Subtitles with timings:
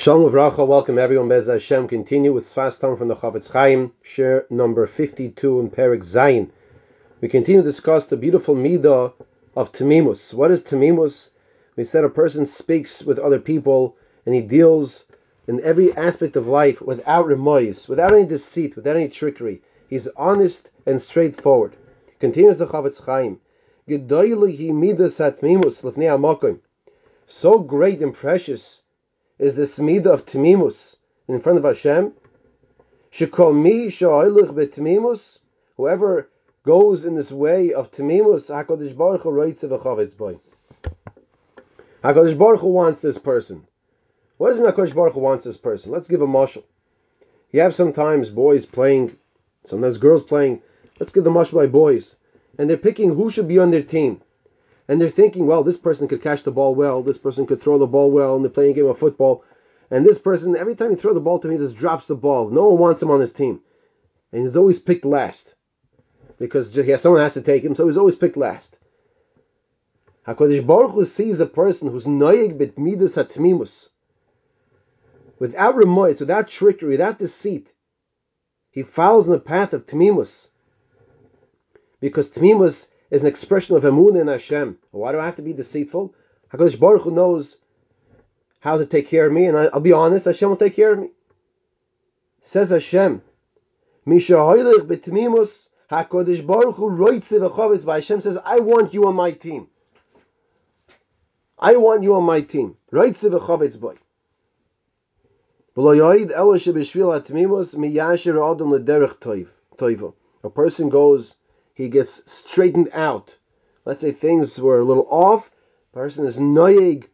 [0.00, 1.28] Shalom Avracha, welcome everyone.
[1.28, 6.00] Bez Hashem, continue with Sfas Tamim from the Chofetz Chaim, share number 52 in Perik
[6.00, 6.48] Zayin.
[7.20, 9.12] We continue to discuss the beautiful midah
[9.54, 10.32] of Tamimus.
[10.32, 11.28] What is Tamimus?
[11.76, 13.94] We said a person speaks with other people
[14.24, 15.04] and he deals
[15.46, 19.60] in every aspect of life without remorse, without any deceit, without any trickery.
[19.86, 21.76] He's honest and straightforward.
[22.20, 23.38] Continues the Chofetz Chaim.
[27.26, 28.79] So great and precious
[29.40, 32.12] is this midah of tmimus in front of Hashem.
[33.10, 35.38] Shekol mi sha'oilich betmimus.
[35.78, 36.28] Whoever
[36.62, 40.38] goes in this way of tmimus, Hakadosh Baruch Hu writes of a chavetz boy.
[42.04, 43.66] Hakadosh Baruch Hu wants this person.
[44.36, 45.90] What does Hakadosh Baruch Hu wants this person?
[45.90, 46.64] Let's give a mashal.
[47.50, 49.16] You have sometimes boys playing,
[49.64, 50.60] sometimes girls playing.
[50.98, 52.14] Let's give the mashal by boys,
[52.58, 54.20] and they're picking who should be on their team
[54.90, 57.78] and they're thinking, well, this person could catch the ball well, this person could throw
[57.78, 59.44] the ball well, and they're playing a game of football,
[59.88, 62.50] and this person, every time you throw the ball to me, just drops the ball.
[62.50, 63.60] No one wants him on his team,
[64.32, 65.54] and he's always picked last
[66.40, 68.76] because yeah, someone has to take him, so he's always picked last.
[70.26, 73.90] Hakadosh Baruch Hu sees a person who's noyeg bit midas hatmimus,
[75.38, 77.72] without remorse, without trickery, without deceit.
[78.72, 80.48] He follows in the path of tmimus,
[82.00, 84.78] because tmimus is an expression of emun in Hashem.
[84.90, 86.14] Why do I have to be deceitful?
[86.52, 87.56] Hakadosh Baruch Hu knows
[88.60, 90.26] how to take care of me, and I, will be honest.
[90.26, 91.10] Hashem will take care of me.
[92.42, 93.22] Says Hashem,
[94.06, 97.84] Misha Hoylech betmimus Hakadosh Baruch Hu roitze v'chavetz.
[97.84, 99.66] Hashem says, I want you on my team.
[101.58, 102.76] I want you on my team.
[102.92, 103.96] Roitze v'chavetz boy.
[105.76, 105.82] A
[110.50, 111.34] person goes
[111.80, 113.38] he gets straightened out.
[113.86, 115.50] Let's say things were a little off.
[115.92, 117.06] person is noyeg.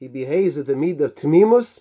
[0.00, 1.80] He behaves with the mid of tmimus.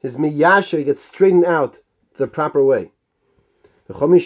[0.00, 1.78] His miyasha gets straightened out
[2.16, 2.90] the proper way.
[3.86, 4.16] Whoever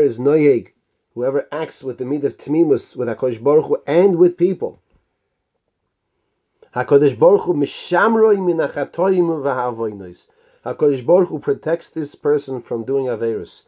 [0.00, 0.68] is noyeg,
[1.14, 4.80] whoever acts with the mid of tmimus, with Hakadosh Baruch Hu and with people,
[6.74, 10.28] Hakadosh Baruch Hu mishamroi min v'ha'avoinos.
[10.64, 13.64] HaKadosh Baruch Hu protects this person from doing Averus.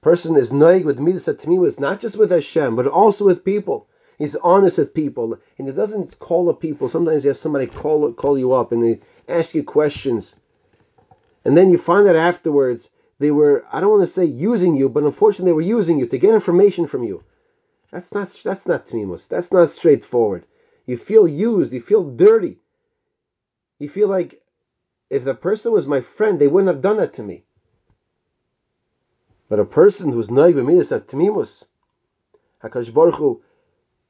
[0.00, 3.86] Person is noig with Midas Atmimus, not just with Hashem, but also with people.
[4.18, 6.88] He's honest with people, and he doesn't call up people.
[6.88, 10.34] Sometimes you have somebody call call you up and they ask you questions,
[11.44, 14.88] and then you find out afterwards they were I don't want to say using you,
[14.88, 17.22] but unfortunately they were using you to get information from you.
[17.92, 19.28] That's not that's not tmimus.
[19.28, 20.44] That's not straightforward.
[20.86, 21.72] You feel used.
[21.72, 22.58] You feel dirty.
[23.78, 24.42] You feel like
[25.08, 27.44] if the person was my friend, they wouldn't have done that to me.
[29.48, 31.64] But a person who's noig b'midas at tmimus,
[32.62, 33.42] Hakadosh Baruch Hu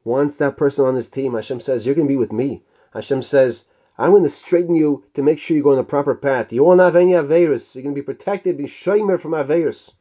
[0.05, 1.35] wants that person on his team.
[1.35, 2.65] Hashem says, "You're going to be with me."
[2.95, 3.67] Hashem says,
[3.99, 6.53] "I'm going to straighten you to make sure you go on the proper path.
[6.53, 7.75] You won't have any averus.
[7.75, 9.93] You're going to be protected, be shomer from averus."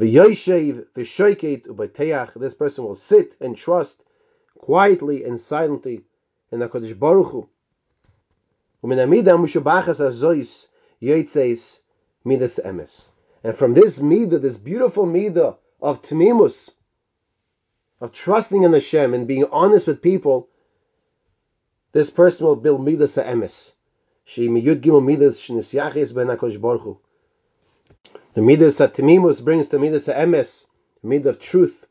[0.00, 2.34] V'yoshev v'shoiket u'bateach.
[2.34, 4.02] This person will sit and trust
[4.58, 6.02] quietly and silently
[6.50, 7.48] in Hakadosh Baruch Hu.
[8.86, 8.92] And
[13.56, 16.70] from this midah, this beautiful midah of tmimus,
[17.98, 20.50] of trusting in Hashem and being honest with people,
[21.92, 23.72] this person will build midas emes.
[24.22, 26.98] She miyud gimel midas shnisyachis ben Hakadosh Baruch.
[28.34, 30.66] The midas tmimus brings the midas emes,
[31.02, 31.86] midah of truth.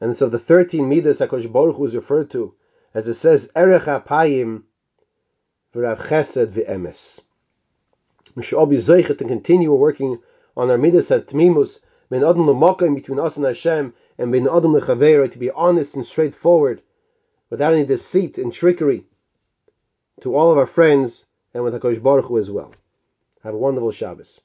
[0.00, 2.54] And so the thirteen midas Hakadosh Baruch is referred to,
[2.94, 3.82] as it says, erech
[5.72, 7.20] apayim v'rav chesed v'emes.
[8.34, 10.18] We should all be zeichet to continue working
[10.56, 14.74] on our midas at tmimus, ben adam l'makim between us and Hashem, and ben adam
[14.74, 16.82] l'chavera to be honest and straightforward,
[17.50, 19.04] without any deceit and trickery,
[20.20, 22.74] to all of our friends, and with HaKadosh Baruch Hu as well.
[23.42, 24.40] Have a wonderful Shabbos.